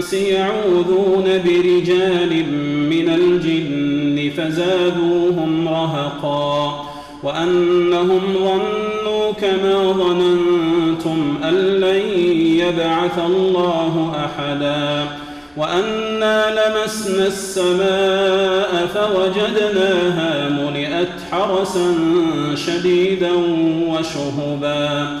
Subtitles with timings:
[0.00, 2.52] الإنس يعوذون برجال
[2.90, 6.84] من الجن فزادوهم رهقا
[7.22, 12.00] وأنهم ظنوا كما ظننتم أن لن
[12.58, 15.06] يبعث الله أحدا
[15.56, 21.94] وأنا لمسنا السماء فوجدناها ملئت حرسا
[22.54, 23.32] شديدا
[23.88, 25.20] وشهبا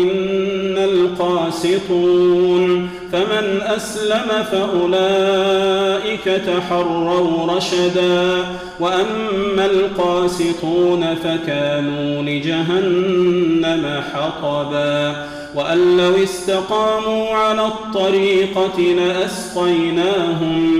[1.65, 8.45] القاسطون فمن أسلم فأولئك تحروا رشدا.
[8.79, 15.25] وأما القاسطون فكانوا لجهنم حطبا.
[15.55, 20.71] وأن لو استقاموا على الطريقة لأسقيناهم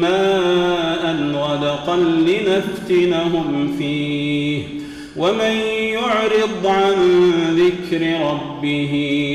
[0.00, 4.62] ماء غدقا لنفتنهم فيه.
[5.16, 6.94] ومن يعرض عن
[7.56, 9.34] ذكر ربه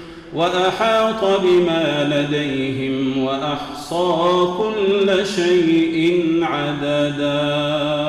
[0.33, 8.00] وأحاط بما لديهم وأحصى كل شيء عددا.